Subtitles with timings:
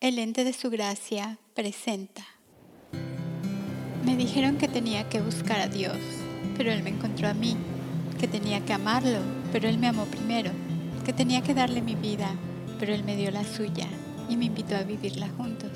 [0.00, 2.24] El ente de su gracia presenta.
[4.04, 5.98] Me dijeron que tenía que buscar a Dios,
[6.56, 7.56] pero Él me encontró a mí,
[8.20, 9.18] que tenía que amarlo,
[9.50, 10.52] pero Él me amó primero,
[11.04, 12.30] que tenía que darle mi vida,
[12.78, 13.88] pero Él me dio la suya
[14.28, 15.72] y me invitó a vivirla juntos.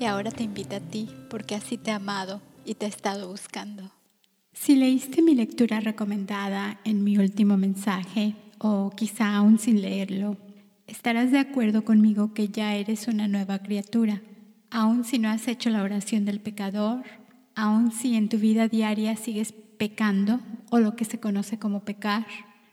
[0.00, 3.28] Y ahora te invita a ti, porque así te ha amado y te ha estado
[3.28, 3.92] buscando.
[4.52, 10.36] Si leíste mi lectura recomendada en mi último mensaje, o quizá aún sin leerlo,
[10.86, 14.22] estarás de acuerdo conmigo que ya eres una nueva criatura,
[14.70, 17.02] aun si no has hecho la oración del pecador,
[17.54, 22.26] aun si en tu vida diaria sigues pecando o lo que se conoce como pecar,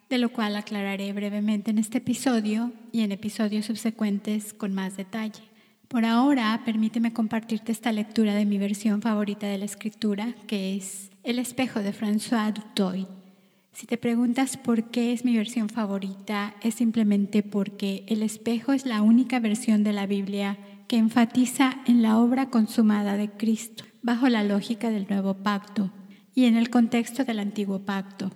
[0.09, 5.44] de lo cual aclararé brevemente en este episodio y en episodios subsecuentes con más detalle.
[5.88, 11.09] Por ahora, permíteme compartirte esta lectura de mi versión favorita de la escritura, que es
[11.23, 13.07] El espejo de François Dutoy.
[13.71, 18.85] Si te preguntas por qué es mi versión favorita, es simplemente porque El espejo es
[18.85, 24.27] la única versión de la Biblia que enfatiza en la obra consumada de Cristo, bajo
[24.27, 25.91] la lógica del nuevo pacto
[26.33, 28.31] y en el contexto del antiguo pacto.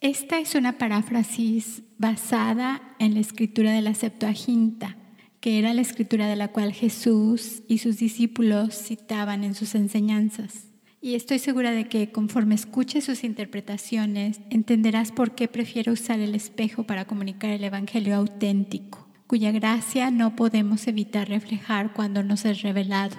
[0.00, 4.96] Esta es una paráfrasis basada en la escritura de la Septuaginta,
[5.40, 10.71] que era la escritura de la cual Jesús y sus discípulos citaban en sus enseñanzas.
[11.04, 16.36] Y estoy segura de que conforme escuches sus interpretaciones, entenderás por qué prefiero usar el
[16.36, 22.62] espejo para comunicar el Evangelio auténtico, cuya gracia no podemos evitar reflejar cuando nos es
[22.62, 23.16] revelado.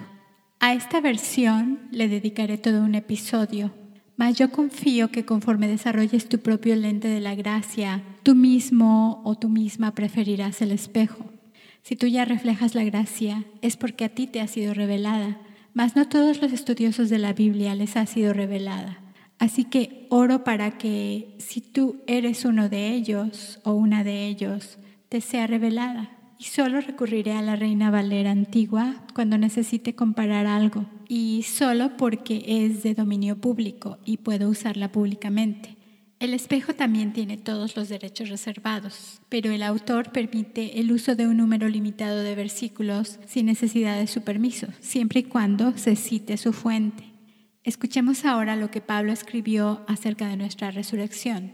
[0.60, 3.74] A esta versión le dedicaré todo un episodio,
[4.16, 9.34] mas yo confío que conforme desarrolles tu propio lente de la gracia, tú mismo o
[9.34, 11.34] tú misma preferirás el espejo.
[11.82, 15.38] Si tú ya reflejas la gracia, es porque a ti te ha sido revelada
[15.74, 19.00] mas no todos los estudiosos de la Biblia les ha sido revelada.
[19.38, 24.78] Así que oro para que si tú eres uno de ellos o una de ellos,
[25.08, 26.10] te sea revelada.
[26.38, 32.44] Y solo recurriré a la Reina Valera antigua cuando necesite comparar algo, y solo porque
[32.46, 35.73] es de dominio público y puedo usarla públicamente.
[36.24, 41.26] El espejo también tiene todos los derechos reservados, pero el autor permite el uso de
[41.26, 46.38] un número limitado de versículos sin necesidad de su permiso, siempre y cuando se cite
[46.38, 47.04] su fuente.
[47.62, 51.52] Escuchemos ahora lo que Pablo escribió acerca de nuestra resurrección.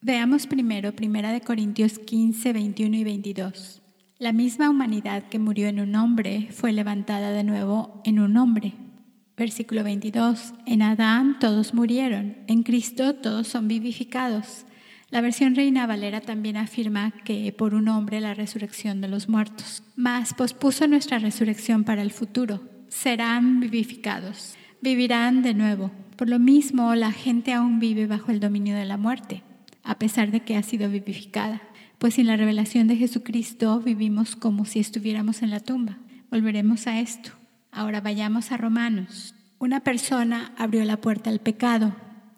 [0.00, 3.82] Veamos primero 1 Corintios 15, 21 y 22.
[4.18, 8.72] La misma humanidad que murió en un hombre fue levantada de nuevo en un hombre
[9.38, 10.52] Versículo 22.
[10.66, 14.66] En Adán todos murieron, en Cristo todos son vivificados.
[15.10, 19.84] La versión Reina Valera también afirma que por un hombre la resurrección de los muertos,
[19.94, 22.60] mas pospuso nuestra resurrección para el futuro.
[22.88, 25.92] Serán vivificados, vivirán de nuevo.
[26.16, 29.44] Por lo mismo, la gente aún vive bajo el dominio de la muerte,
[29.84, 31.62] a pesar de que ha sido vivificada,
[31.98, 35.98] pues sin la revelación de Jesucristo vivimos como si estuviéramos en la tumba.
[36.28, 37.37] Volveremos a esto.
[37.70, 39.34] Ahora vayamos a Romanos.
[39.58, 41.94] Una persona abrió la puerta al pecado.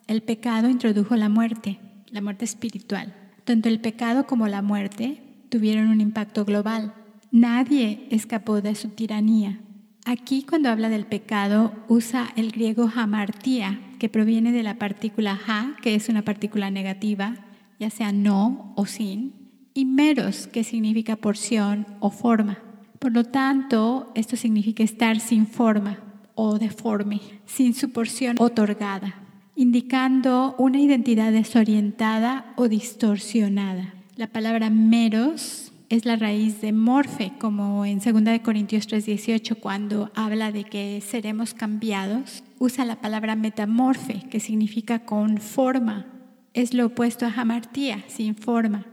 [0.06, 1.78] El pecado introdujo la muerte,
[2.10, 3.14] la muerte espiritual.
[3.44, 6.94] Tanto el pecado como la muerte tuvieron un impacto global.
[7.30, 9.60] Nadie escapó de su tiranía.
[10.04, 15.76] Aquí cuando habla del pecado usa el griego hamartía, que proviene de la partícula ha,
[15.82, 17.34] que es una partícula negativa,
[17.78, 22.58] ya sea no o sin, y meros, que significa porción o forma.
[23.00, 25.98] Por lo tanto, esto significa estar sin forma
[26.34, 29.14] o deforme, sin su porción otorgada,
[29.56, 33.94] indicando una identidad desorientada o distorsionada.
[34.16, 40.52] La palabra meros es la raíz de morfe, como en 2 Corintios 3:18, cuando habla
[40.52, 46.04] de que seremos cambiados, usa la palabra metamorfe, que significa con forma.
[46.52, 48.84] Es lo opuesto a jamartía, sin forma.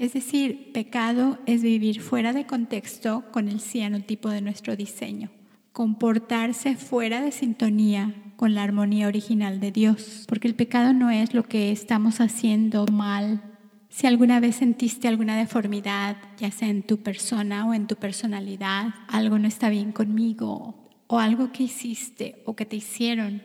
[0.00, 5.28] Es decir, pecado es vivir fuera de contexto con el cianotipo de nuestro diseño,
[5.72, 11.34] comportarse fuera de sintonía con la armonía original de Dios, porque el pecado no es
[11.34, 13.42] lo que estamos haciendo mal.
[13.90, 18.94] Si alguna vez sentiste alguna deformidad, ya sea en tu persona o en tu personalidad,
[19.06, 23.42] algo no está bien conmigo, o algo que hiciste o que te hicieron,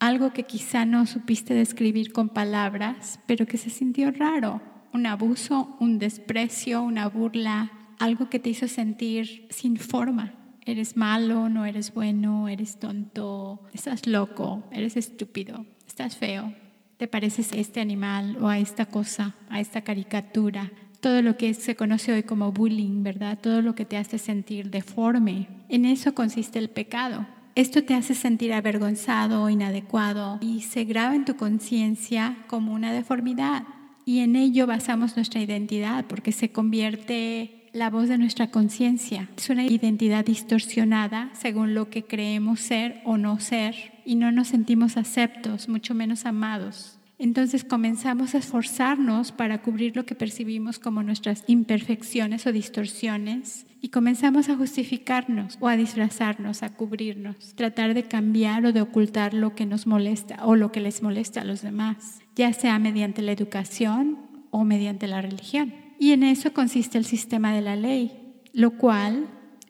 [0.00, 5.76] algo que quizá no supiste describir con palabras, pero que se sintió raro, un abuso,
[5.80, 10.32] un desprecio, una burla, algo que te hizo sentir sin forma.
[10.64, 16.54] Eres malo, no eres bueno, eres tonto, estás loco, eres estúpido, estás feo,
[16.96, 20.70] te pareces a este animal o a esta cosa, a esta caricatura.
[21.00, 23.38] Todo lo que se conoce hoy como bullying, ¿verdad?
[23.42, 25.48] Todo lo que te hace sentir deforme.
[25.68, 27.26] En eso consiste el pecado.
[27.56, 33.64] Esto te hace sentir avergonzado inadecuado y se graba en tu conciencia como una deformidad
[34.04, 39.28] y en ello basamos nuestra identidad porque se convierte la voz de nuestra conciencia.
[39.36, 43.74] Es una identidad distorsionada según lo que creemos ser o no ser
[44.04, 46.98] y no nos sentimos aceptos, mucho menos amados.
[47.18, 53.88] Entonces comenzamos a esforzarnos para cubrir lo que percibimos como nuestras imperfecciones o distorsiones y
[53.88, 59.54] comenzamos a justificarnos o a disfrazarnos, a cubrirnos, tratar de cambiar o de ocultar lo
[59.54, 63.32] que nos molesta o lo que les molesta a los demás, ya sea mediante la
[63.32, 64.18] educación
[64.50, 65.74] o mediante la religión.
[65.98, 69.26] Y en eso consiste el sistema de la ley, lo cual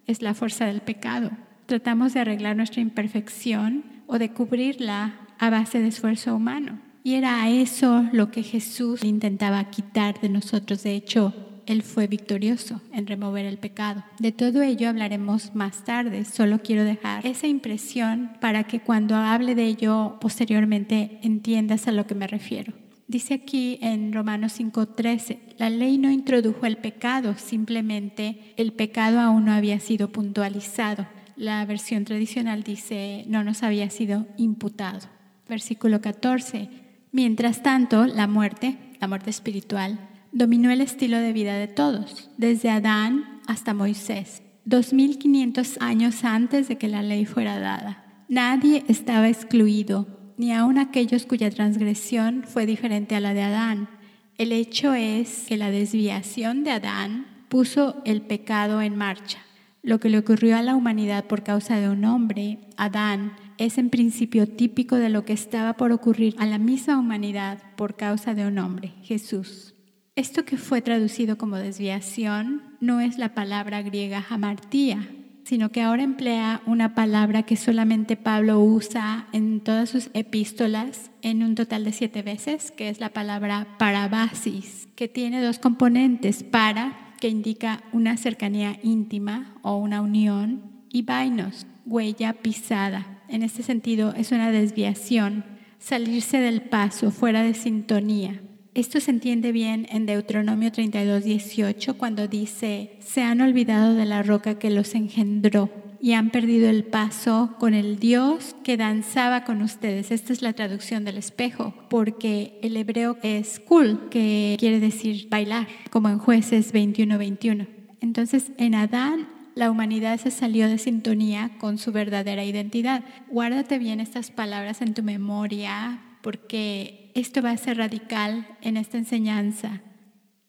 [0.06, 1.30] es la fuerza del pecado.
[1.66, 6.80] Tratamos de arreglar nuestra imperfección o de cubrirla a base de esfuerzo humano.
[7.02, 10.82] Y era eso lo que Jesús intentaba quitar de nosotros.
[10.82, 11.34] De hecho,
[11.66, 14.04] Él fue victorioso en remover el pecado.
[14.18, 16.24] De todo ello hablaremos más tarde.
[16.24, 22.06] Solo quiero dejar esa impresión para que cuando hable de ello posteriormente entiendas a lo
[22.06, 22.72] que me refiero.
[23.06, 29.44] Dice aquí en Romanos 5:13, la ley no introdujo el pecado, simplemente el pecado aún
[29.44, 31.06] no había sido puntualizado.
[31.36, 35.00] La versión tradicional dice no nos había sido imputado.
[35.48, 36.70] Versículo 14,
[37.14, 40.00] Mientras tanto, la muerte, la muerte espiritual,
[40.34, 46.76] dominó el estilo de vida de todos, desde Adán hasta Moisés, 2500 años antes de
[46.76, 48.24] que la ley fuera dada.
[48.28, 53.88] Nadie estaba excluido, ni aun aquellos cuya transgresión fue diferente a la de Adán.
[54.36, 59.38] El hecho es que la desviación de Adán puso el pecado en marcha.
[59.82, 63.88] Lo que le ocurrió a la humanidad por causa de un hombre, Adán, es en
[63.88, 68.46] principio típico de lo que estaba por ocurrir a la misma humanidad por causa de
[68.46, 69.73] un hombre, Jesús.
[70.16, 75.08] Esto que fue traducido como desviación no es la palabra griega hamartía,
[75.42, 81.42] sino que ahora emplea una palabra que solamente Pablo usa en todas sus epístolas en
[81.42, 87.16] un total de siete veces, que es la palabra parabasis, que tiene dos componentes, para,
[87.20, 94.14] que indica una cercanía íntima o una unión, y vainos, huella pisada, en este sentido
[94.16, 95.44] es una desviación,
[95.80, 98.40] salirse del paso, fuera de sintonía.
[98.74, 104.24] Esto se entiende bien en Deuteronomio 32, 18, cuando dice, se han olvidado de la
[104.24, 109.62] roca que los engendró y han perdido el paso con el Dios que danzaba con
[109.62, 110.10] ustedes.
[110.10, 115.68] Esta es la traducción del espejo, porque el hebreo es kul, que quiere decir bailar,
[115.90, 117.68] como en jueces 21, 21.
[118.00, 123.04] Entonces, en Adán la humanidad se salió de sintonía con su verdadera identidad.
[123.28, 128.96] Guárdate bien estas palabras en tu memoria porque esto va a ser radical en esta
[128.96, 129.82] enseñanza.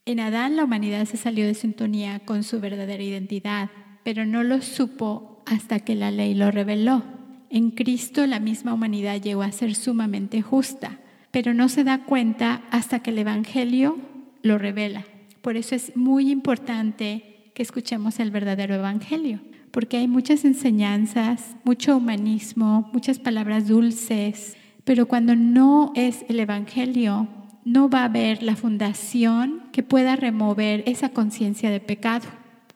[0.06, 3.70] En Adán la humanidad se salió de sintonía con su verdadera identidad,
[4.06, 7.04] pero no lo supo hasta que la ley lo reveló.
[7.50, 11.02] En Cristo la misma humanidad llegó a ser sumamente justa,
[11.32, 13.98] pero no se da cuenta hasta que el Evangelio
[14.44, 15.04] lo revela.
[15.42, 21.98] Por eso es muy importante que escuchemos el verdadero evangelio, porque hay muchas enseñanzas, mucho
[21.98, 27.28] humanismo, muchas palabras dulces, pero cuando no es el evangelio,
[27.66, 32.28] no va a haber la fundación que pueda remover esa conciencia de pecado.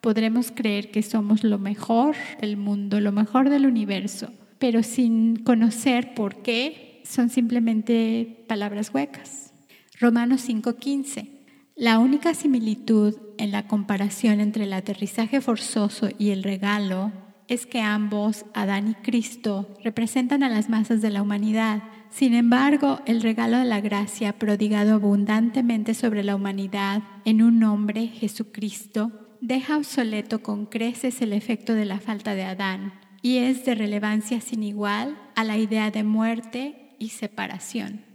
[0.02, 6.14] Podremos creer que somos lo mejor del mundo, lo mejor del universo, pero sin conocer
[6.14, 9.54] por qué son simplemente palabras huecas.
[9.98, 11.40] Romanos 5:15
[11.80, 17.14] la única similitud en la comparación entre el aterrizaje forzoso y el regalo
[17.48, 21.82] es que ambos, Adán y Cristo, representan a las masas de la humanidad.
[22.10, 28.08] Sin embargo, el regalo de la gracia prodigado abundantemente sobre la humanidad en un hombre,
[28.08, 29.12] Jesucristo,
[29.42, 34.42] deja obsoleto con creces el efecto de la falta de Adán y es de relevancia
[34.42, 38.06] sin igual a la idea de muerte y separación.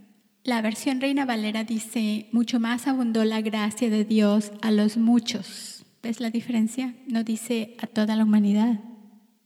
[0.43, 5.85] La versión Reina Valera dice, mucho más abundó la gracia de Dios a los muchos.
[6.03, 6.93] ¿Ves la diferencia?
[7.07, 8.79] No dice a toda la humanidad.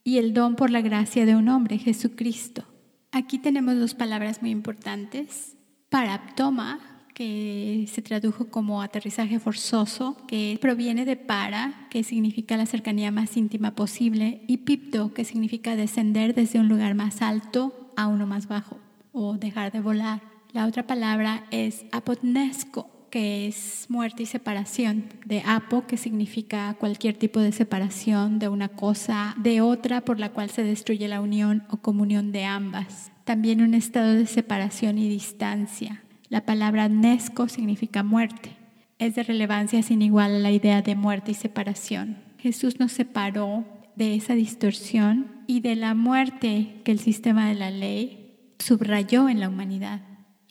[0.03, 2.65] Y el don por la gracia de un hombre, Jesucristo.
[3.11, 5.55] Aquí tenemos dos palabras muy importantes.
[5.89, 6.79] Paraptoma,
[7.15, 13.35] que se tradujo como aterrizaje forzoso, que proviene de para, que significa la cercanía más
[13.35, 18.47] íntima posible, y pipto, que significa descender desde un lugar más alto a uno más
[18.47, 18.77] bajo,
[19.11, 20.21] o dejar de volar.
[20.53, 27.15] La otra palabra es apotnesco, que es muerte y separación, de apo, que significa cualquier
[27.15, 31.63] tipo de separación de una cosa de otra por la cual se destruye la unión
[31.69, 33.11] o comunión de ambas.
[33.23, 36.03] También un estado de separación y distancia.
[36.29, 38.51] La palabra nesco significa muerte.
[38.99, 42.17] Es de relevancia sin igual a la idea de muerte y separación.
[42.37, 47.71] Jesús nos separó de esa distorsión y de la muerte que el sistema de la
[47.71, 50.01] ley subrayó en la humanidad.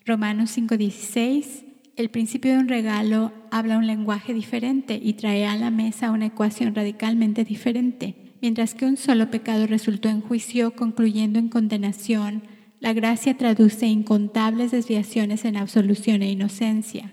[0.05, 1.65] Romanos 5:16,
[1.99, 6.27] El principio de un regalo habla un lenguaje diferente y trae a la mesa una
[6.27, 8.15] ecuación radicalmente diferente.
[8.41, 12.43] Mientras que un solo pecado resultó en juicio, concluyendo en condenación,
[12.79, 17.11] la gracia traduce incontables desviaciones en absolución e inocencia.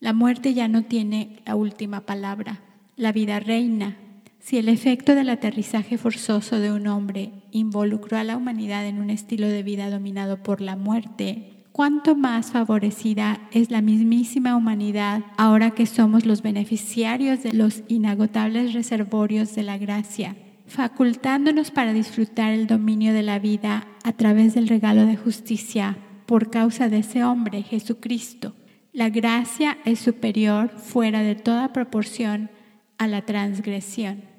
[0.00, 2.60] La muerte ya no tiene la última palabra.
[2.96, 3.98] La vida reina.
[4.40, 9.10] Si el efecto del aterrizaje forzoso de un hombre involucró a la humanidad en un
[9.10, 15.72] estilo de vida dominado por la muerte, cuánto más favorecida es la mismísima humanidad ahora
[15.72, 20.36] que somos los beneficiarios de los inagotables reservorios de la gracia,
[20.68, 26.48] facultándonos para disfrutar el dominio de la vida a través del regalo de justicia por
[26.48, 28.54] causa de ese hombre, Jesucristo.
[28.92, 32.50] La gracia es superior fuera de toda proporción
[32.98, 34.33] a la transgresión.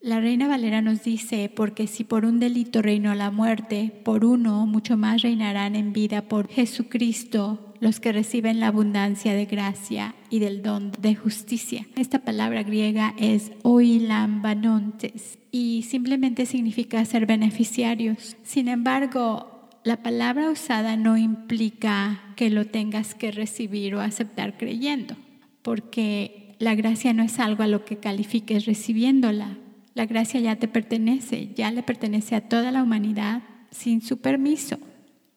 [0.00, 4.64] La Reina Valera nos dice, porque si por un delito reinó la muerte, por uno
[4.64, 10.38] mucho más reinarán en vida por Jesucristo los que reciben la abundancia de gracia y
[10.38, 11.86] del don de justicia.
[11.96, 18.36] Esta palabra griega es oilambanontes y simplemente significa ser beneficiarios.
[18.44, 25.16] Sin embargo, la palabra usada no implica que lo tengas que recibir o aceptar creyendo,
[25.62, 29.56] porque la gracia no es algo a lo que califiques recibiéndola,
[29.98, 34.78] la gracia ya te pertenece, ya le pertenece a toda la humanidad sin su permiso.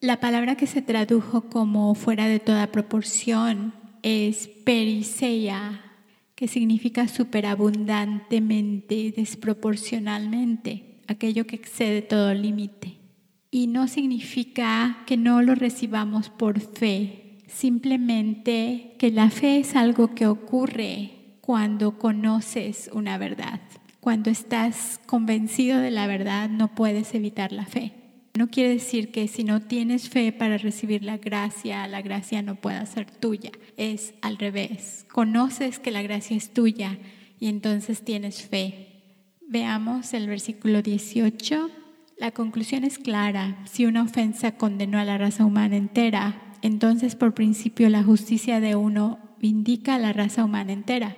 [0.02, 5.82] La palabra que se tradujo como fuera de toda proporción es periseia,
[6.36, 13.00] que significa superabundantemente, desproporcionalmente, aquello que excede todo límite.
[13.50, 20.14] Y no significa que no lo recibamos por fe, simplemente que la fe es algo
[20.14, 23.60] que ocurre cuando conoces una verdad.
[24.02, 27.94] Cuando estás convencido de la verdad no puedes evitar la fe.
[28.36, 32.56] No quiere decir que si no tienes fe para recibir la gracia, la gracia no
[32.56, 33.52] pueda ser tuya.
[33.78, 35.06] Es al revés.
[35.12, 36.98] Conoces que la gracia es tuya
[37.40, 39.04] y entonces tienes fe.
[39.48, 41.70] Veamos el versículo 18.
[42.18, 43.64] La conclusión es clara.
[43.72, 48.76] Si una ofensa condenó a la raza humana entera, entonces por principio la justicia de
[48.76, 51.16] uno vindica a la raza humana entera.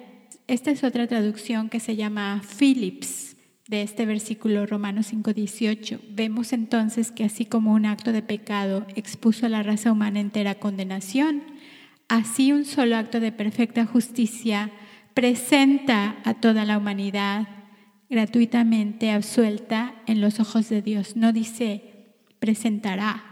[0.48, 3.38] Esta es otra traducción que se llama Philips
[3.70, 6.02] de este versículo Romanos 5:18.
[6.10, 10.52] Vemos entonces que así como un acto de pecado expuso a la raza humana entera
[10.52, 11.44] a condenación,
[12.10, 14.70] así un solo acto de perfecta justicia
[15.14, 17.48] presenta a toda la humanidad
[18.10, 21.16] gratuitamente absuelta en los ojos de Dios.
[21.16, 23.24] No dice presentará.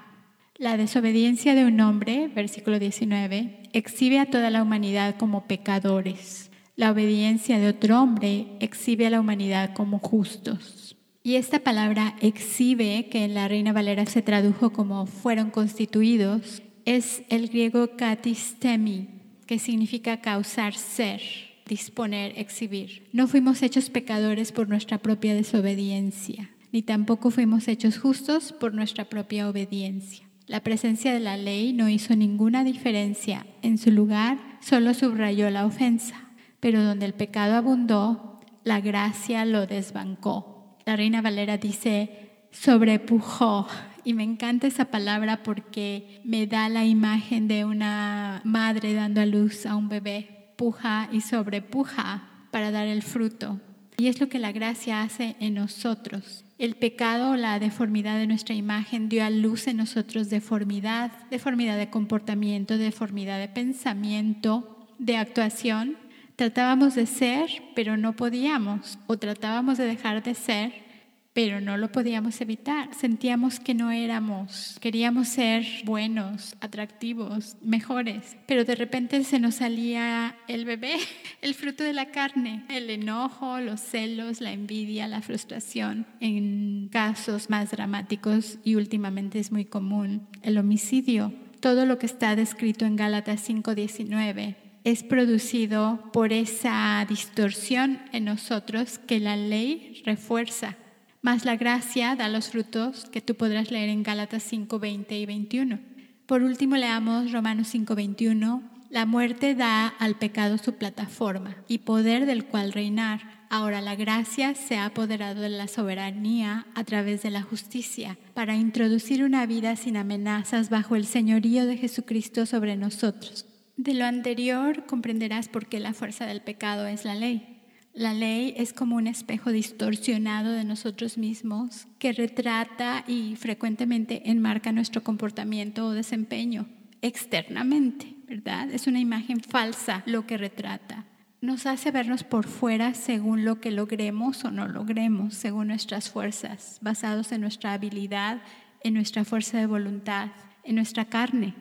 [0.56, 6.50] La desobediencia de un hombre, versículo 19, exhibe a toda la humanidad como pecadores.
[6.82, 10.98] La obediencia de otro hombre exhibe a la humanidad como justos.
[11.22, 17.22] Y esta palabra exhibe, que en la Reina Valera se tradujo como fueron constituidos, es
[17.30, 19.10] el griego katistemi,
[19.46, 21.22] que significa causar ser,
[21.68, 23.08] disponer, exhibir.
[23.14, 29.06] No fuimos hechos pecadores por nuestra propia desobediencia, ni tampoco fuimos hechos justos por nuestra
[29.06, 30.26] propia obediencia.
[30.48, 33.46] La presencia de la ley no hizo ninguna diferencia.
[33.62, 36.31] En su lugar, solo subrayó la ofensa
[36.62, 40.77] pero donde el pecado abundó, la gracia lo desbancó.
[40.86, 43.68] La Reina Valera dice, sobrepujó.
[44.03, 49.25] Y me encanta esa palabra porque me da la imagen de una madre dando a
[49.25, 50.53] luz a un bebé.
[50.56, 53.60] Puja y sobrepuja para dar el fruto.
[53.98, 56.44] Y es lo que la gracia hace en nosotros.
[56.58, 61.89] El pecado, la deformidad de nuestra imagen dio a luz en nosotros deformidad, deformidad de
[61.89, 65.98] comportamiento, deformidad de pensamiento, de actuación,
[66.36, 70.92] Tratábamos de ser, pero no podíamos, o tratábamos de dejar de ser,
[71.34, 72.94] pero no lo podíamos evitar.
[72.94, 80.36] Sentíamos que no éramos, queríamos ser buenos, atractivos, mejores, pero de repente se nos salía
[80.48, 80.96] el bebé,
[81.42, 86.06] el fruto de la carne, el enojo, los celos, la envidia, la frustración.
[86.20, 91.34] En casos más dramáticos y últimamente es muy común, el homicidio.
[91.62, 98.98] Todo lo que está descrito en Gálatas 5:19 es producido por esa distorsión en nosotros
[99.00, 100.76] que la ley refuerza.
[101.22, 105.26] Más la gracia da los frutos que tú podrás leer en Gálatas 5, 20 y
[105.26, 105.80] 21.
[106.26, 108.64] Por último, leamos Romanos 5, 21.
[108.90, 113.46] La muerte da al pecado su plataforma y poder del cual reinar.
[113.50, 118.56] Ahora la gracia se ha apoderado de la soberanía a través de la justicia para
[118.56, 123.50] introducir una vida sin amenazas bajo el señorío de Jesucristo sobre nosotros.
[123.82, 127.64] De lo anterior comprenderás por qué la fuerza del pecado es la ley.
[127.96, 134.72] La ley es como un espejo distorsionado de nosotros mismos que retrata y frecuentemente enmarca
[134.72, 136.68] nuestro comportamiento o desempeño.
[137.02, 138.70] externamente, ¿verdad?
[138.70, 141.06] Es una imagen falsa lo que retrata.
[141.42, 146.78] Nos hace vernos por fuera según lo que logremos o no logremos, según nuestras fuerzas,
[146.84, 148.44] basados en nuestra habilidad,
[148.84, 150.28] en nuestra fuerza de voluntad,
[150.64, 151.56] en nuestra carne,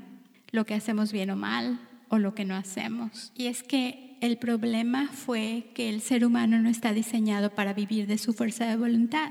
[0.50, 3.32] lo que hacemos bien o mal o lo que no hacemos.
[3.34, 8.06] Y es que el problema fue que el ser humano no está diseñado para vivir
[8.06, 9.30] de su fuerza de voluntad.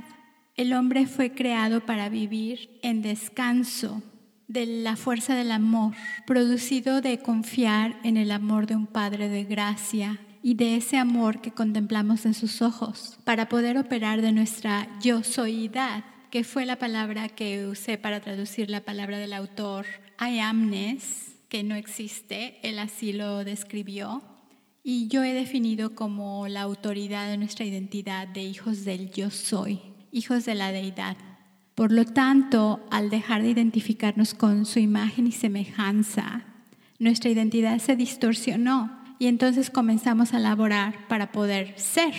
[0.55, 4.01] El hombre fue creado para vivir en descanso
[4.47, 5.93] de la fuerza del amor,
[6.25, 11.39] producido de confiar en el amor de un Padre de gracia y de ese amor
[11.39, 16.77] que contemplamos en sus ojos, para poder operar de nuestra yo soyidad, que fue la
[16.77, 19.85] palabra que usé para traducir la palabra del autor
[20.19, 24.21] I amness, que no existe, él así lo describió,
[24.83, 29.79] y yo he definido como la autoridad de nuestra identidad de hijos del yo soy,
[30.11, 31.17] hijos de la deidad.
[31.75, 36.45] Por lo tanto, al dejar de identificarnos con su imagen y semejanza,
[36.97, 42.13] nuestra identidad se distorsionó y entonces comenzamos a laborar para poder ser,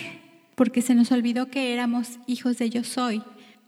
[0.55, 3.23] porque se nos olvidó que éramos hijos de yo soy.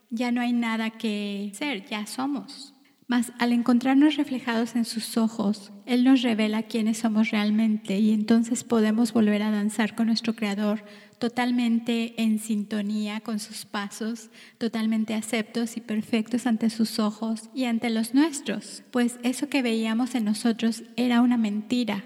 [0.09, 2.72] Ya no hay nada que ser, ya somos.
[3.07, 8.63] Mas al encontrarnos reflejados en sus ojos, Él nos revela quiénes somos realmente y entonces
[8.63, 10.83] podemos volver a danzar con nuestro Creador
[11.19, 17.89] totalmente en sintonía con sus pasos, totalmente aceptos y perfectos ante sus ojos y ante
[17.89, 22.03] los nuestros, pues eso que veíamos en nosotros era una mentira.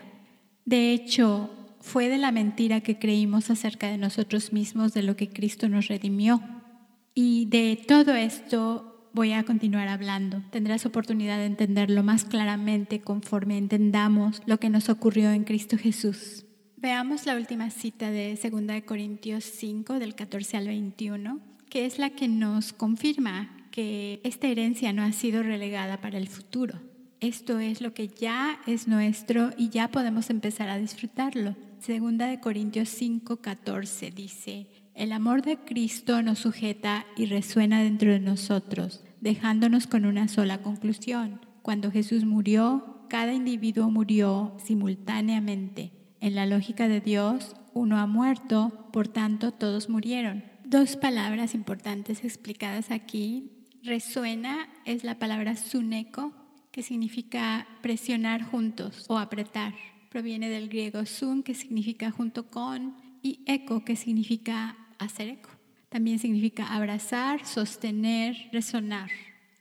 [0.66, 1.50] De hecho,
[1.80, 5.88] fue de la mentira que creímos acerca de nosotros mismos de lo que Cristo nos
[5.88, 6.42] redimió.
[7.14, 10.44] Y de todo esto voy a continuar hablando.
[10.52, 16.46] Tendrás oportunidad de entenderlo más claramente conforme entendamos lo que nos ocurrió en Cristo Jesús.
[16.78, 22.12] Veamos la última cita de 2 Corintios 5 del 14 al 21, que es la
[22.12, 26.80] que nos confirma que esta herencia no ha sido relegada para el futuro.
[27.20, 31.56] Esto es lo que ya es nuestro y ya podemos empezar a disfrutarlo.
[31.80, 38.12] Segunda de Corintios 5, 14 dice, el amor de Cristo nos sujeta y resuena dentro
[38.12, 41.42] de nosotros, dejándonos con una sola conclusión.
[41.62, 45.92] Cuando Jesús murió, cada individuo murió simultáneamente.
[46.20, 50.44] En la lógica de Dios, uno ha muerto, por tanto todos murieron.
[50.66, 53.52] Dos palabras importantes explicadas aquí.
[53.84, 56.34] Resuena es la palabra suneco,
[56.72, 59.74] que significa presionar juntos o apretar.
[60.10, 65.50] Proviene del griego sun, que significa junto con, y eco, que significa hacer eco.
[65.90, 69.10] También significa abrazar, sostener, resonar.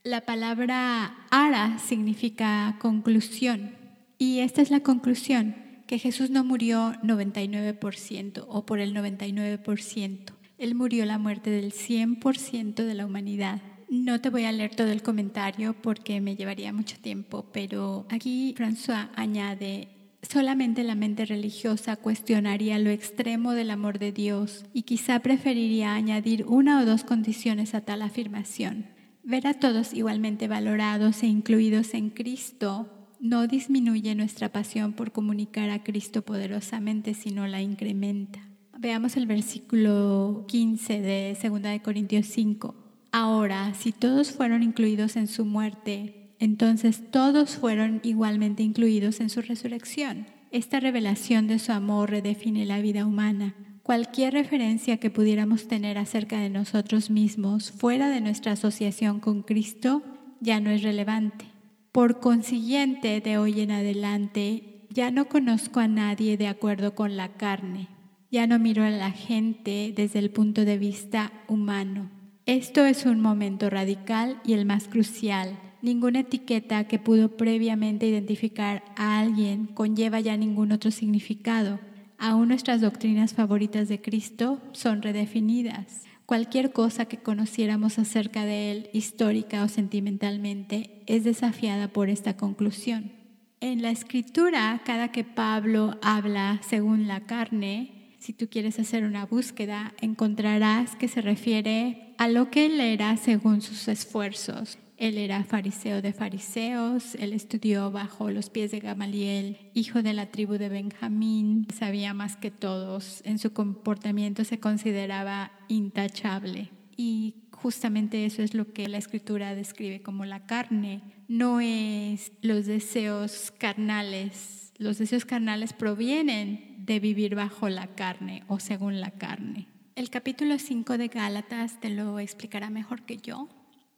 [0.03, 3.73] La palabra ara significa conclusión.
[4.19, 5.55] Y esta es la conclusión,
[5.87, 10.33] que Jesús no murió 99% o por el 99%.
[10.59, 13.61] Él murió la muerte del 100% de la humanidad.
[13.89, 18.55] No te voy a leer todo el comentario porque me llevaría mucho tiempo, pero aquí
[18.59, 19.89] François añade,
[20.31, 26.45] Solamente la mente religiosa cuestionaría lo extremo del amor de Dios y quizá preferiría añadir
[26.47, 28.87] una o dos condiciones a tal afirmación.
[29.23, 32.89] Ver a todos igualmente valorados e incluidos en Cristo
[33.21, 38.41] no disminuye nuestra pasión por comunicar a Cristo poderosamente, sino la incrementa.
[38.79, 42.75] Veamos el versículo 15 de 2 de Corintios 5.
[43.13, 49.41] Ahora, si todos fueron incluidos en su muerte, entonces todos fueron igualmente incluidos en su
[49.41, 50.27] resurrección.
[50.51, 53.55] Esta revelación de su amor redefine la vida humana.
[53.83, 60.03] Cualquier referencia que pudiéramos tener acerca de nosotros mismos fuera de nuestra asociación con Cristo
[60.41, 61.47] ya no es relevante.
[61.93, 67.35] Por consiguiente, de hoy en adelante, ya no conozco a nadie de acuerdo con la
[67.35, 67.89] carne.
[68.31, 72.11] Ya no miro a la gente desde el punto de vista humano.
[72.45, 78.83] Esto es un momento radical y el más crucial Ninguna etiqueta que pudo previamente identificar
[78.97, 81.79] a alguien conlleva ya ningún otro significado.
[82.19, 86.03] Aún nuestras doctrinas favoritas de Cristo son redefinidas.
[86.27, 93.13] Cualquier cosa que conociéramos acerca de Él, histórica o sentimentalmente, es desafiada por esta conclusión.
[93.61, 99.25] En la escritura, cada que Pablo habla según la carne, si tú quieres hacer una
[99.25, 104.79] búsqueda, encontrarás que se refiere a lo que él era según sus esfuerzos.
[104.97, 110.31] Él era fariseo de fariseos, él estudió bajo los pies de Gamaliel, hijo de la
[110.31, 116.71] tribu de Benjamín, sabía más que todos, en su comportamiento se consideraba intachable.
[116.97, 122.65] Y justamente eso es lo que la escritura describe como la carne, no es los
[122.65, 124.73] deseos carnales.
[124.79, 129.69] Los deseos carnales provienen de vivir bajo la carne o según la carne.
[129.95, 133.49] El capítulo 5 de Gálatas te lo explicará mejor que yo.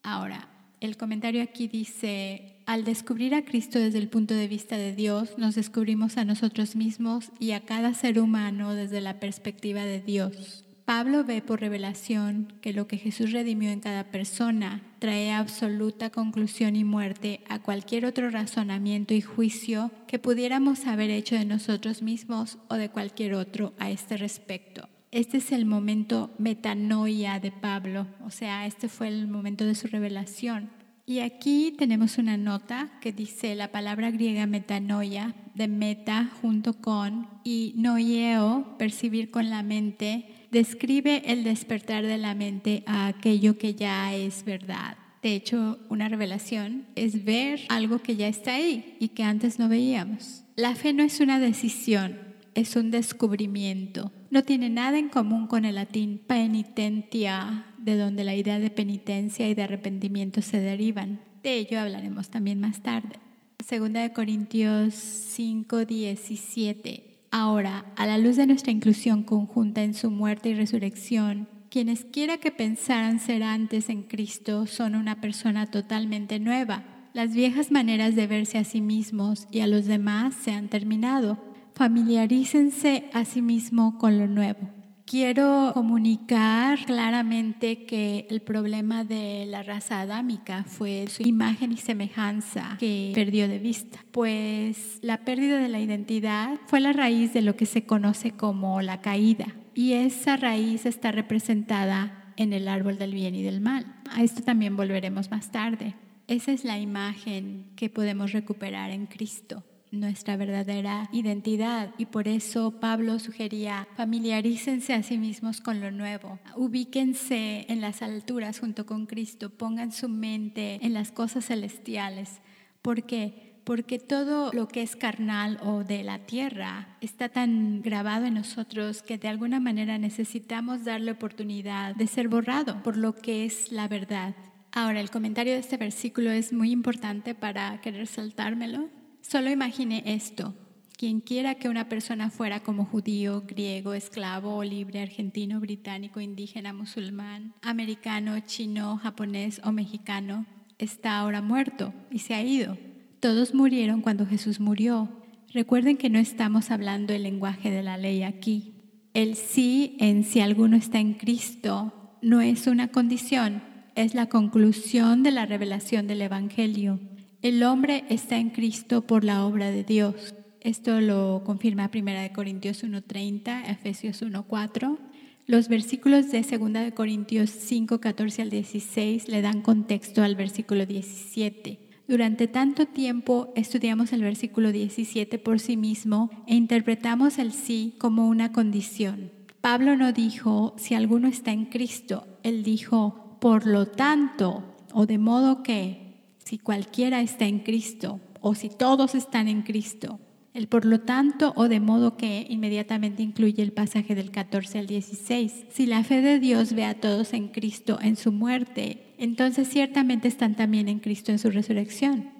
[0.02, 0.48] Ahora,
[0.80, 5.38] el comentario aquí dice, al descubrir a Cristo desde el punto de vista de Dios,
[5.38, 10.64] nos descubrimos a nosotros mismos y a cada ser humano desde la perspectiva de Dios.
[10.84, 16.76] Pablo ve por revelación que lo que Jesús redimió en cada persona trae absoluta conclusión
[16.76, 22.56] y muerte a cualquier otro razonamiento y juicio que pudiéramos haber hecho de nosotros mismos
[22.68, 24.88] o de cualquier otro a este respecto.
[25.10, 29.86] Este es el momento metanoia de Pablo, o sea, este fue el momento de su
[29.86, 30.70] revelación.
[31.06, 37.26] Y aquí tenemos una nota que dice la palabra griega metanoia, de meta junto con,
[37.42, 43.74] y noieo, percibir con la mente, describe el despertar de la mente a aquello que
[43.74, 44.98] ya es verdad.
[45.22, 49.70] De hecho, una revelación es ver algo que ya está ahí y que antes no
[49.70, 50.44] veíamos.
[50.56, 52.18] La fe no es una decisión,
[52.58, 54.10] es un descubrimiento.
[54.30, 59.48] No tiene nada en común con el latín penitentia, de donde la idea de penitencia
[59.48, 61.20] y de arrepentimiento se derivan.
[61.44, 63.20] De ello hablaremos también más tarde.
[63.64, 67.04] Segunda de Corintios 5, 17.
[67.30, 72.38] Ahora, a la luz de nuestra inclusión conjunta en su muerte y resurrección, quienes quiera
[72.38, 76.82] que pensaran ser antes en Cristo son una persona totalmente nueva.
[77.12, 81.47] Las viejas maneras de verse a sí mismos y a los demás se han terminado.
[81.78, 84.68] Familiarícense a sí mismo con lo nuevo.
[85.06, 92.76] Quiero comunicar claramente que el problema de la raza adámica fue su imagen y semejanza
[92.80, 97.54] que perdió de vista, pues la pérdida de la identidad fue la raíz de lo
[97.54, 103.14] que se conoce como la caída y esa raíz está representada en el árbol del
[103.14, 103.86] bien y del mal.
[104.10, 105.94] A esto también volveremos más tarde.
[106.26, 112.72] Esa es la imagen que podemos recuperar en Cristo nuestra verdadera identidad y por eso
[112.80, 119.06] Pablo sugería familiarícense a sí mismos con lo nuevo, ubíquense en las alturas junto con
[119.06, 122.40] Cristo, pongan su mente en las cosas celestiales.
[122.82, 123.60] ¿Por qué?
[123.64, 129.02] Porque todo lo que es carnal o de la tierra está tan grabado en nosotros
[129.02, 133.88] que de alguna manera necesitamos darle oportunidad de ser borrado por lo que es la
[133.88, 134.34] verdad.
[134.72, 138.88] Ahora, el comentario de este versículo es muy importante para querer saltármelo
[139.28, 140.54] Solo imagine esto.
[140.96, 146.72] Quien quiera que una persona fuera como judío, griego, esclavo o libre, argentino, británico, indígena,
[146.72, 150.46] musulmán, americano, chino, japonés o mexicano,
[150.78, 152.78] está ahora muerto y se ha ido.
[153.20, 155.10] Todos murieron cuando Jesús murió.
[155.52, 158.72] Recuerden que no estamos hablando el lenguaje de la ley aquí.
[159.12, 163.62] El sí en si alguno está en Cristo no es una condición,
[163.94, 166.98] es la conclusión de la revelación del Evangelio.
[167.40, 170.34] El hombre está en Cristo por la obra de Dios.
[170.60, 174.98] Esto lo confirma 1 Corintios 1.30, Efesios 1.4.
[175.46, 181.78] Los versículos de 2 Corintios 5, 14 al 16 le dan contexto al versículo 17.
[182.08, 188.28] Durante tanto tiempo estudiamos el versículo 17 por sí mismo e interpretamos el sí como
[188.28, 189.30] una condición.
[189.60, 195.18] Pablo no dijo, si alguno está en Cristo, él dijo, por lo tanto, o de
[195.18, 196.07] modo que,
[196.48, 200.18] si cualquiera está en Cristo o si todos están en Cristo.
[200.54, 204.86] El por lo tanto o de modo que inmediatamente incluye el pasaje del 14 al
[204.86, 205.66] 16.
[205.68, 210.26] Si la fe de Dios ve a todos en Cristo en su muerte, entonces ciertamente
[210.26, 212.30] están también en Cristo en su resurrección.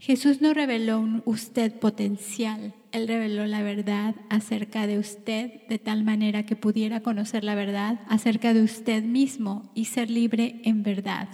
[0.00, 6.02] Jesús no reveló un usted potencial, Él reveló la verdad acerca de usted de tal
[6.02, 11.28] manera que pudiera conocer la verdad acerca de usted mismo y ser libre en verdad.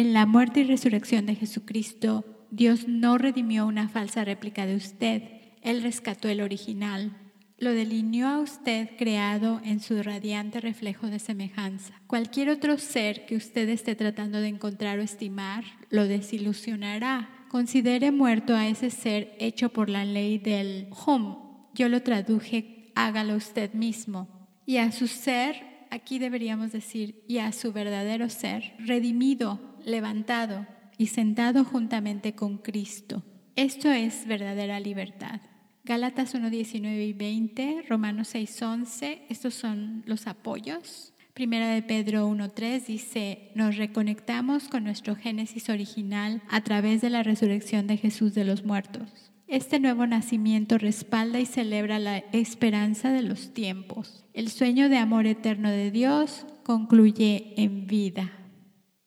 [0.00, 5.22] En la muerte y resurrección de Jesucristo, Dios no redimió una falsa réplica de usted,
[5.60, 7.12] Él rescató el original,
[7.58, 12.00] lo delineó a usted creado en su radiante reflejo de semejanza.
[12.06, 17.28] Cualquier otro ser que usted esté tratando de encontrar o estimar, lo desilusionará.
[17.50, 21.36] Considere muerto a ese ser hecho por la ley del home.
[21.74, 24.48] Yo lo traduje, hágalo usted mismo.
[24.64, 30.66] Y a su ser, aquí deberíamos decir, y a su verdadero ser, redimido levantado
[30.98, 33.22] y sentado juntamente con Cristo.
[33.56, 35.40] Esto es verdadera libertad.
[35.84, 41.14] Gálatas 1, 19 y 20, Romanos 6, 11, estos son los apoyos.
[41.34, 47.22] Primera de Pedro 1.3 dice, nos reconectamos con nuestro génesis original a través de la
[47.22, 49.29] resurrección de Jesús de los muertos.
[49.50, 54.24] Este nuevo nacimiento respalda y celebra la esperanza de los tiempos.
[54.32, 58.30] El sueño de amor eterno de Dios concluye en vida.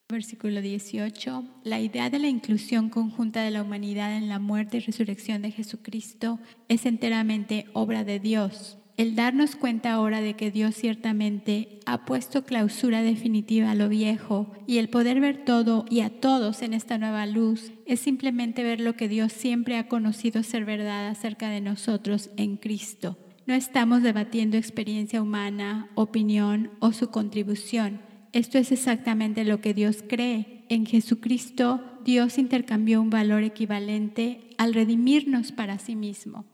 [0.10, 1.46] Versículo 18.
[1.64, 5.52] La idea de la inclusión conjunta de la humanidad en la muerte y resurrección de
[5.52, 8.78] Jesucristo es enteramente obra de Dios.
[8.96, 14.52] El darnos cuenta ahora de que Dios ciertamente ha puesto clausura definitiva a lo viejo
[14.68, 18.80] y el poder ver todo y a todos en esta nueva luz es simplemente ver
[18.80, 23.18] lo que Dios siempre ha conocido ser verdad acerca de nosotros en Cristo.
[23.48, 28.00] No estamos debatiendo experiencia humana, opinión o su contribución.
[28.32, 30.66] Esto es exactamente lo que Dios cree.
[30.70, 36.46] En Jesucristo Dios intercambió un valor equivalente al redimirnos para sí mismo.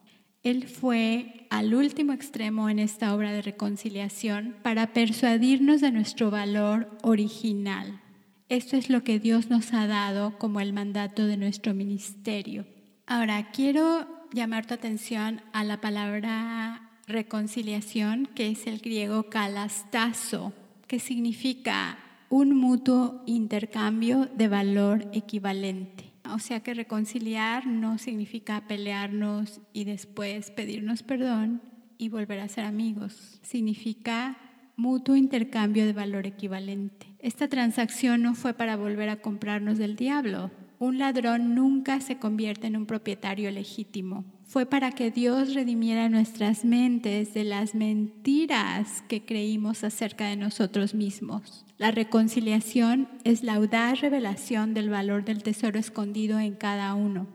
[0.43, 6.89] Él fue al último extremo en esta obra de reconciliación para persuadirnos de nuestro valor
[7.02, 8.02] original.
[8.47, 12.65] Esto es lo que Dios nos ha dado como el mandato de nuestro ministerio.
[13.06, 20.54] Ahora, quiero llamar tu atención a la palabra reconciliación, que es el griego kalastazo,
[20.88, 21.97] que significa
[22.30, 26.09] un mutuo intercambio de valor equivalente.
[26.34, 31.62] O sea que reconciliar no significa pelearnos y después pedirnos perdón
[31.98, 33.39] y volver a ser amigos.
[33.42, 34.38] Significa
[34.76, 37.08] mutuo intercambio de valor equivalente.
[37.20, 40.52] Esta transacción no fue para volver a comprarnos del diablo.
[40.80, 46.66] Un ladrón nunca se convierte en un propietario legítimo fue para que Dios redimiera nuestras
[46.66, 51.64] mentes de las mentiras que creímos acerca de nosotros mismos.
[51.78, 57.28] La reconciliación es la audaz revelación del valor del tesoro escondido en cada uno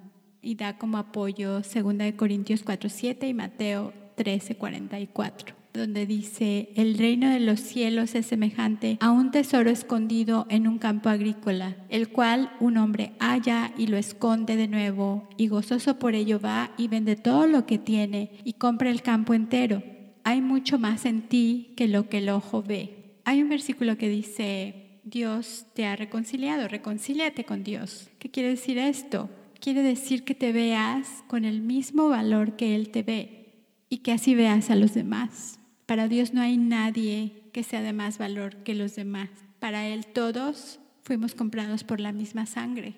[0.42, 7.40] y da como apoyo 2 Corintios 4:7 y Mateo 13:44 donde dice, el reino de
[7.40, 12.76] los cielos es semejante a un tesoro escondido en un campo agrícola, el cual un
[12.76, 17.48] hombre halla y lo esconde de nuevo, y gozoso por ello va y vende todo
[17.48, 19.82] lo que tiene y compra el campo entero.
[20.22, 23.16] Hay mucho más en ti que lo que el ojo ve.
[23.24, 28.10] Hay un versículo que dice, Dios te ha reconciliado, reconcíliate con Dios.
[28.20, 29.28] ¿Qué quiere decir esto?
[29.58, 33.54] Quiere decir que te veas con el mismo valor que Él te ve
[33.88, 35.58] y que así veas a los demás.
[35.87, 39.29] Para Dios no hay nadie que sea de más valor que los demás.
[39.59, 42.94] Para Él todos fuimos comprados por la misma sangre.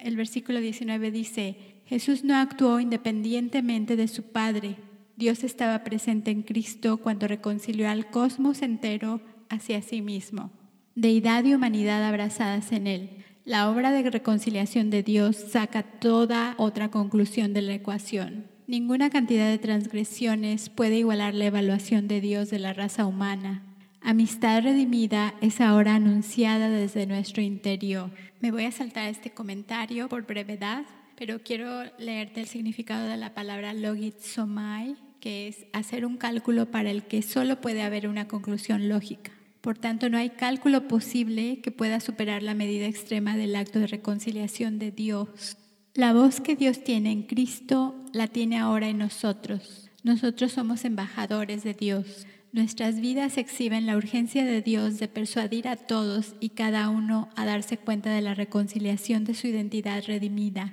[0.00, 4.76] El versículo 19 dice, Jesús no actuó independientemente de su Padre.
[5.16, 10.50] Dios estaba presente en Cristo cuando reconcilió al cosmos entero hacia sí mismo.
[10.94, 13.10] Deidad y humanidad abrazadas en Él.
[13.44, 18.55] La obra de reconciliación de Dios saca toda otra conclusión de la ecuación.
[18.68, 23.62] Ninguna cantidad de transgresiones puede igualar la evaluación de Dios de la raza humana.
[24.00, 28.10] Amistad redimida es ahora anunciada desde nuestro interior.
[28.40, 30.84] Me voy a saltar este comentario por brevedad,
[31.16, 36.90] pero quiero leerte el significado de la palabra logizomai, que es hacer un cálculo para
[36.90, 39.30] el que solo puede haber una conclusión lógica.
[39.60, 43.86] Por tanto, no hay cálculo posible que pueda superar la medida extrema del acto de
[43.86, 45.56] reconciliación de Dios
[45.96, 49.90] la voz que Dios tiene en Cristo la tiene ahora en nosotros.
[50.02, 52.26] Nosotros somos embajadores de Dios.
[52.52, 57.46] Nuestras vidas exhiben la urgencia de Dios de persuadir a todos y cada uno a
[57.46, 60.72] darse cuenta de la reconciliación de su identidad redimida.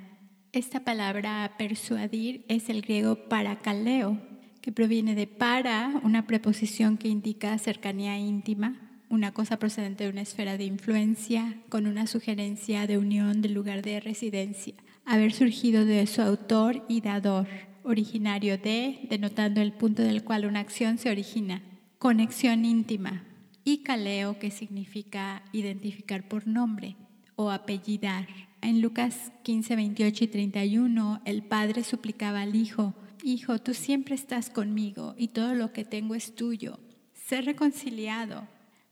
[0.52, 4.18] Esta palabra persuadir es el griego parakaleo,
[4.60, 10.22] que proviene de para, una preposición que indica cercanía íntima, una cosa procedente de una
[10.22, 16.06] esfera de influencia, con una sugerencia de unión del lugar de residencia haber surgido de
[16.06, 17.46] su autor y dador,
[17.82, 21.62] originario de, denotando el punto del cual una acción se origina,
[21.98, 23.24] conexión íntima,
[23.64, 26.96] y caleo, que significa identificar por nombre
[27.36, 28.28] o apellidar.
[28.60, 32.94] En Lucas 15, 28 y 31, el padre suplicaba al hijo,
[33.26, 36.78] Hijo, tú siempre estás conmigo y todo lo que tengo es tuyo.
[37.14, 38.46] Ser reconciliado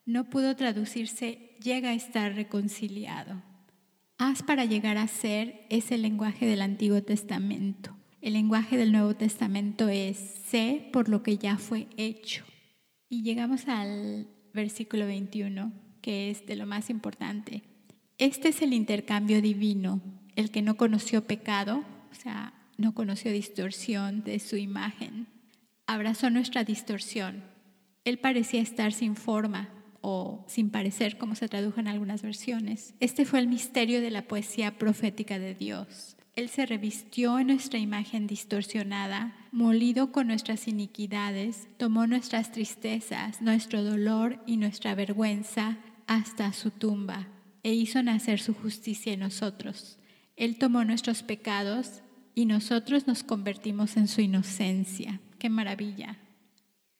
[0.06, 3.42] no pudo traducirse llega a estar reconciliado.
[4.18, 7.96] Haz para llegar a ser es el lenguaje del Antiguo Testamento.
[8.20, 12.44] El lenguaje del Nuevo Testamento es sé por lo que ya fue hecho.
[13.08, 17.62] Y llegamos al versículo 21, que es de lo más importante.
[18.18, 20.00] Este es el intercambio divino,
[20.36, 25.26] el que no conoció pecado, o sea, no conoció distorsión de su imagen,
[25.86, 27.42] abrazó nuestra distorsión.
[28.04, 29.68] Él parecía estar sin forma,
[30.02, 32.94] o sin parecer, como se tradujo en algunas versiones.
[33.00, 36.16] Este fue el misterio de la poesía profética de Dios.
[36.34, 43.84] Él se revistió en nuestra imagen distorsionada, molido con nuestras iniquidades, tomó nuestras tristezas, nuestro
[43.84, 47.28] dolor y nuestra vergüenza hasta su tumba
[47.62, 49.98] e hizo nacer su justicia en nosotros.
[50.36, 52.02] Él tomó nuestros pecados
[52.34, 55.20] y nosotros nos convertimos en su inocencia.
[55.38, 56.16] ¡Qué maravilla!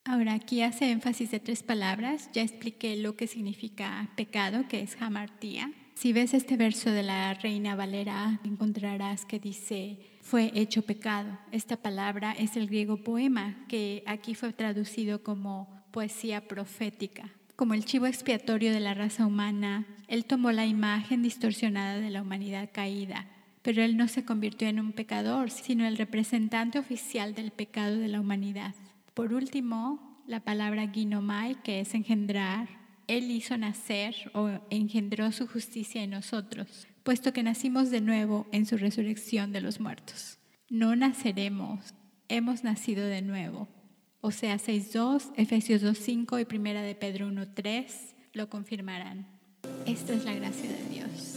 [0.05, 2.29] Ahora aquí hace énfasis de tres palabras.
[2.33, 5.71] Ya expliqué lo que significa pecado, que es hamartía.
[5.95, 11.39] Si ves este verso de la Reina Valera, encontrarás que dice, fue hecho pecado.
[11.51, 17.29] Esta palabra es el griego poema, que aquí fue traducido como poesía profética.
[17.55, 22.23] Como el chivo expiatorio de la raza humana, Él tomó la imagen distorsionada de la
[22.23, 23.27] humanidad caída,
[23.61, 28.09] pero Él no se convirtió en un pecador, sino el representante oficial del pecado de
[28.09, 28.73] la humanidad.
[29.13, 32.67] Por último, la palabra ginomai, que es engendrar,
[33.07, 38.65] Él hizo nacer o engendró su justicia en nosotros, puesto que nacimos de nuevo en
[38.65, 40.39] su resurrección de los muertos.
[40.69, 41.93] No naceremos,
[42.27, 43.67] hemos nacido de nuevo.
[44.21, 47.85] O sea, 6.2, Efesios 2.5 y Primera de Pedro 1.3
[48.33, 49.27] lo confirmarán.
[49.85, 51.32] Esta es la gracia de Dios.